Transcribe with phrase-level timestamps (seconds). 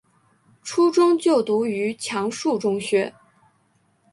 [0.63, 3.13] 初中就读于强恕中学。